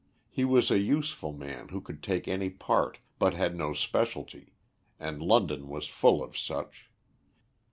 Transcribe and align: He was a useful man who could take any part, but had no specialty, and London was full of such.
He 0.31 0.45
was 0.45 0.71
a 0.71 0.79
useful 0.79 1.31
man 1.31 1.67
who 1.67 1.79
could 1.79 2.01
take 2.01 2.27
any 2.27 2.49
part, 2.49 2.97
but 3.19 3.35
had 3.35 3.55
no 3.55 3.71
specialty, 3.75 4.53
and 4.99 5.21
London 5.21 5.67
was 5.67 5.85
full 5.87 6.23
of 6.23 6.35
such. 6.35 6.89